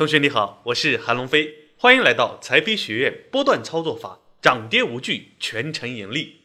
[0.00, 6.40] 同学你好，我是韩龙飞，欢迎来到财飞学院波段操作法，涨跌无惧，全程盈利。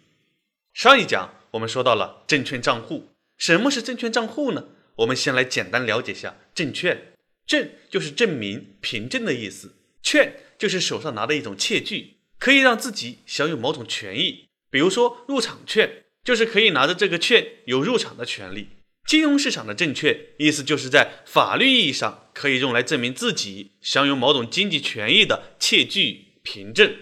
[0.73, 4.65] 上一讲我们说到了证券账户，什么是证券账户呢？
[4.97, 7.13] 我们先来简单了解下证券，
[7.47, 18.67] 证就是证明、凭证的意思，券就是手上拿的一种窃据，可以让自己享有某种权益，比如说入场券，就是可以拿着这个券有入场的权利。
[19.07, 26.95] 金融市场的证券，意思就是在法律意义上可以用来证明自己享有某种经济权益的窃据凭证。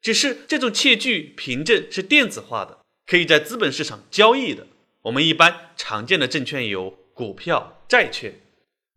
[0.00, 4.68] 只是这种窃据凭证是电子化的，可以在资本市场交易的。
[5.02, 8.40] 我们一般常见的证券有股票、债券。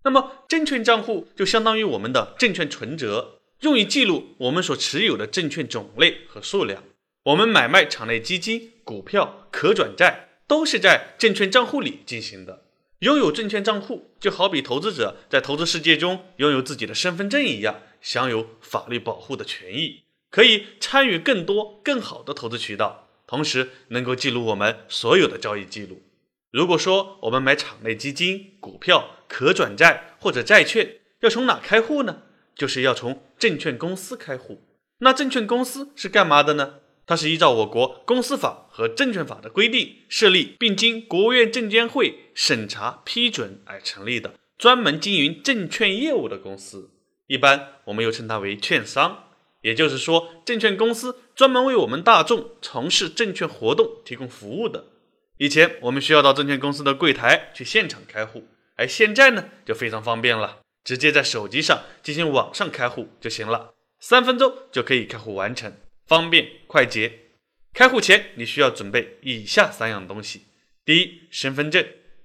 [0.04, 6.84] 那么证券账户就相当于我们的证券存折，用于记录我们所持有的证券种类和数量。
[7.24, 10.26] 我们买卖场内基金、股票、可转债。
[10.48, 12.66] 都是在证券账户里进行的。
[13.00, 26.02] 拥有证券账户，就好比投资者在投资世界中拥有自己的身份证一样，享有法律保护的权益，可以参与更多、更好的投资渠道，同时能够记录我们所有的交易记录。
[26.52, 32.24] 如果说我们买场内基金、股票、可转债或者债券，要从哪开户呢？
[32.55, 34.64] 就是要从证券公司开户。
[35.02, 36.80] 那证券公司是干嘛的呢？
[37.08, 46.91] 它是依照我国公司法和证券法的规定设立，并经国务院证监会审查批准而成立的专门经营证券业务的公司。
[47.27, 49.24] 一般我们又称它为券商。
[49.62, 54.86] 也就是说，证券公司专门为我们大众从事证券活动提供服务的。
[55.38, 65.74] 以前我们需要到证券公司的柜台去现场开户，而现在呢就非常方便了，直接在手机上进行网上开户就行了，三分钟就可以开户完成。
[66.08, 67.19] 方便快捷。
[67.74, 70.46] 开户前你需要准备以下三样东西：
[70.84, 71.84] 第一，身份证；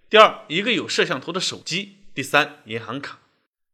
[0.08, 3.18] 第二，一个有摄像头的手机；第三，银行卡。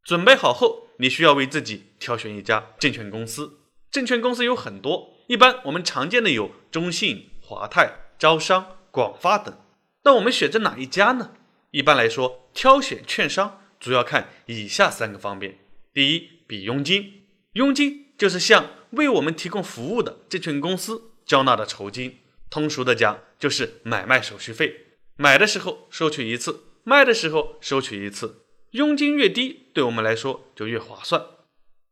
[0.02, 3.60] 准备好后，你需要为自己挑选一家证券公司。
[3.90, 9.56] 证券公司有很多，一般我们常见的有中信、华泰、招商、广发等。
[10.04, 11.34] 那我们选择哪一家呢？
[11.70, 15.58] 一般来说，挑选券商主要看以下三个方面：
[15.92, 17.24] 第一，比佣金。
[17.52, 22.18] 佣金就是向为我们提供服务的证券公司交纳的酬金，
[22.48, 24.86] 通俗的讲就是买卖手续费。
[25.16, 28.44] 买的时候收取一次，卖的时候收取一次。
[28.72, 31.22] 佣金越低，对我们来说就越划算。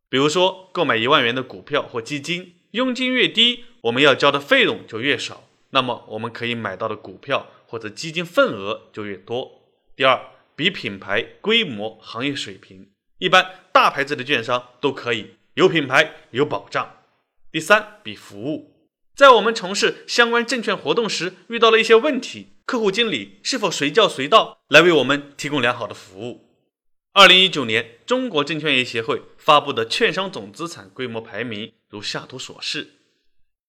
[0.09, 9.63] 比如说购买一万元的股票或基金，佣金越低，我们要交的费用就越少，那么我们可以买到的股票或者基金份额就越多。
[9.97, 10.21] 第二，
[10.55, 15.37] 比品牌、规模、行业水平，一般大牌子的券商都可以。
[15.57, 16.97] 有品牌有保障。
[17.51, 26.45] 第三，比服务，在我们从事相关证券活动时遇到了一些问题，客户经理是否随叫随到来为我们提供良好的服务？
[27.15, 32.89] 二零一九年中国证券业协会发布的券商总资产规模排名如下图所示，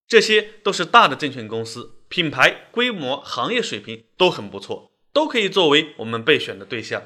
[0.05, 7.03] 这些都是大的证券公司，品牌、规模、行业水平都很不错，都可以作为我们备选的对象。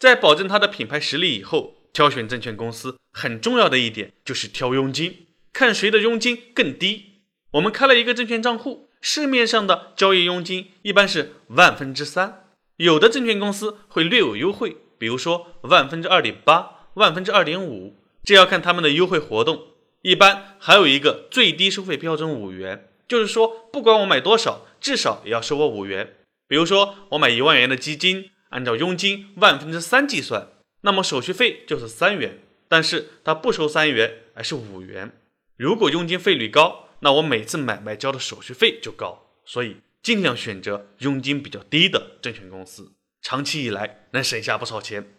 [0.00, 1.76] 在保证它的品牌实力以后。
[1.98, 7.24] 挑选证券公司很重要的一点就是挑佣金，看谁的佣金更低。
[7.54, 12.44] 我们开了一个证券账户，市面上的交易佣金一般是万分之三，
[12.76, 19.60] 有的证券公司会略有优惠，比如说万分之二点八、万分之二点五，这要看他们的优惠活动。
[20.02, 26.14] 一般还有一个最低收费标准五元，就是说不管我买多少，至少也要收我五元。
[26.46, 30.46] 比如说我买一万元的基金，按照佣金万分之三计算。
[30.82, 35.12] 那么手续费就是三元，但是它不收三元，而是五元。
[35.56, 45.12] 如果佣金费率高，那我每次买卖交的手续费就高，所以尽量选择佣金比较低的证券公司，长期以来能省下不少钱。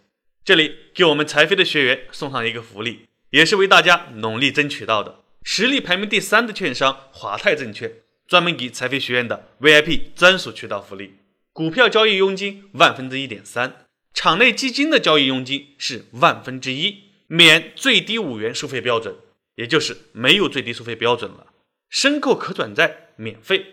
[0.45, 5.19] 这里给我们财飞的学员送上一个福利，也是为大家努力争取到的。
[5.43, 7.93] 实力排名第三的券商华泰证券，
[8.27, 11.15] 专门给财飞学院的 VIP 专属渠道福利，
[11.51, 13.85] 股票交易佣金万分之一点三。
[14.13, 19.15] 场内基金的交易佣金是万分之一，免最低五元收费标准，
[19.55, 21.53] 也就是没有最低收费标准了。
[21.89, 23.65] 申购可转债免费，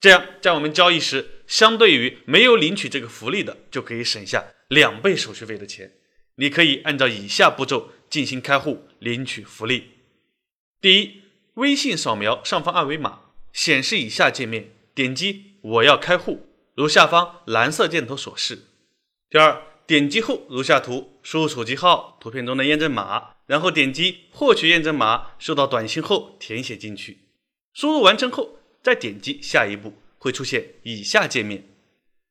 [0.00, 5.92] 这样在我们交易时，相对于没有领取这个福利的，就可以省下两倍手续费的钱。
[6.36, 9.90] 你可以按照以下步骤进行开户领取福利：
[10.80, 11.22] 第一，
[11.54, 13.20] 微信扫描上方二维码，
[13.52, 18.60] 显示以下界面，点击我要开户，如下方蓝色箭头所示。
[19.28, 19.69] 第二。
[19.90, 27.18] 点击后如下图，输入手机号、图片中的验证码，然后点击获取验证码，收到短信后填写进去。
[27.74, 31.64] 输入完成后，再点击下一步，会出现以下界面。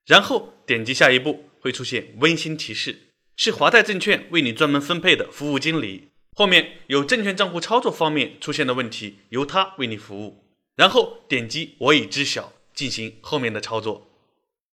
[0.06, 2.98] 然后点击下一步，会出现温馨提示：
[3.36, 6.08] 是华泰证券为你专门分配的服务经理。
[6.38, 10.46] 后面有证券账户操作方面出现的问题，由他为你服务。
[10.78, 14.08] 然后点击“我已知晓”进行后面的操作。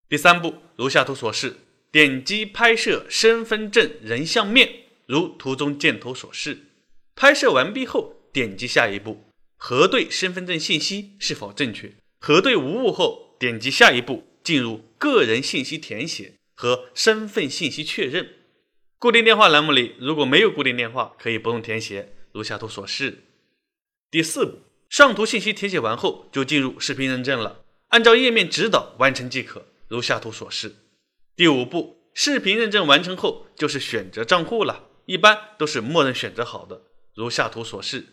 [0.08, 1.58] 第三步，如下图所示，
[1.92, 4.70] 点击拍摄身份证人像面，
[5.08, 6.60] 如图中箭头所示。
[7.16, 9.26] 拍摄完毕后，点击下一步，
[9.58, 11.92] 核对身份证信息是否正确。
[12.20, 18.36] 核对无误后，点击下一步，进入个人信息填写和身份信息确认。
[19.00, 23.24] 固定电话栏目里如果没有固定电话，可以不用填写，如下图所示。
[24.12, 24.60] 第四步，
[24.90, 30.76] 上图信息填写完后，就进入视频认证了，按照页面指导完成即可，如下图所示。
[31.40, 36.82] 第五步，视频认证完成后，就是选择账户了，一般都是默认选择好的，
[37.16, 38.08] 如下图所示。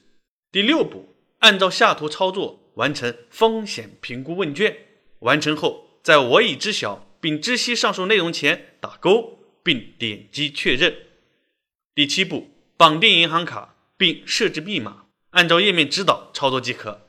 [0.52, 4.76] 第六步，按照下图操作完成风险评估问卷，
[5.18, 9.40] 完成后，在我已知晓并知悉上述内容前打勾。
[9.64, 10.94] 并点击确认。
[11.96, 17.08] 第七步，绑定银行卡并设置密码，按照页面指导操作即可。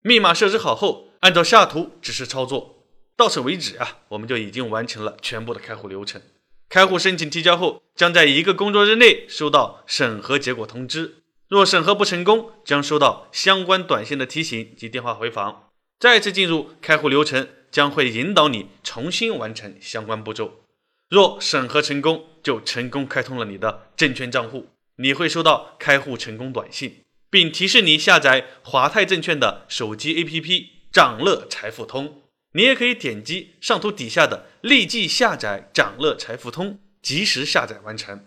[0.00, 2.73] 密码设置好后，按照下图指示操作。
[3.16, 6.20] 到此为止啊，我们就已经完成了全部的开户流程。
[6.68, 11.16] 开户申请提交后，将在一个工作日内收到审核结果通知。
[11.48, 15.68] 若审核不成功，将收到相关短信的提醒及电话回访。
[16.00, 20.62] 再次进入开户流程，将会引导你重新完成相关步骤。
[21.08, 32.22] 若审核成功，就成功开通了你的证券账户，你会收到开户成功短信，并提示你下载华泰证券的手机 APP“ 掌乐财富通”。
[32.54, 38.26] 你也可以点击上图底下的“立即下载掌乐财富通”，及时下载完成。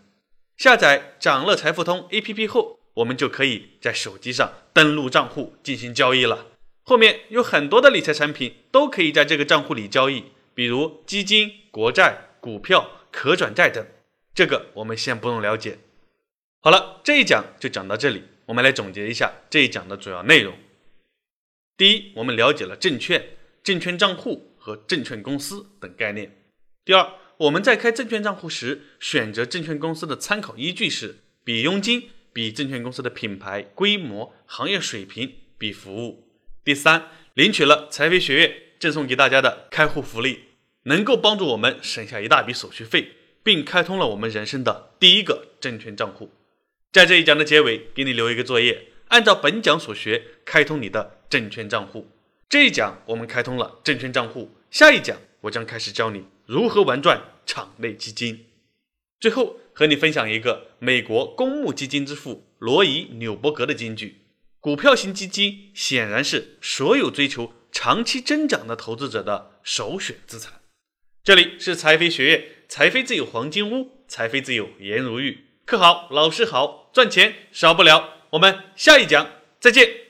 [0.56, 6.48] 下载掌乐财富通 APP 后，我们就可以在手机上登录账户进行交易了。
[6.84, 12.26] 后面有很多的理财产品都可以在这个账户里交易，比如基金、国债。
[12.40, 13.86] 股票、可转债等，
[14.34, 15.80] 这个我们先不用了解。
[16.62, 18.24] 好了，这一讲就讲到这里。
[18.46, 20.54] 我们来总结一下这一讲的主要内容。
[21.76, 23.37] 第一，我们了解了证券、
[23.68, 26.38] 证券账户和证券公司等概念。
[26.86, 27.06] 第二，
[27.36, 36.30] 我们在开证券账户时，选择证券公司的参考依据是比佣金、比证券公司的品牌、规模、行业水平、比服务。
[36.64, 40.46] 第三，领取了财飞学院赠送给大家的开户福利。
[40.84, 43.12] 能够帮助我们省下一大笔手续费，
[43.44, 46.32] 并开通了我们人生的第一个证券账户。
[46.94, 52.08] 在这一讲的结尾，给你留一个作业，按照本讲所学开通你的证券账户。
[52.50, 58.46] 这一讲我们开通了证券账户，下一讲我将开始教你如何玩转场内基金。
[59.20, 64.22] 最后和你分享一个美国公募基金之父罗伊纽伯格的金句：
[64.62, 70.62] 股票型基金显然是所有追求长期增长的投资者的首选资产。
[71.22, 75.44] 这里是财飞学院，财飞自有黄金屋，财飞自有颜如玉。
[75.66, 78.22] 课好，老师好，赚钱少不了。
[78.30, 79.30] 我们下一讲
[79.60, 80.07] 再见。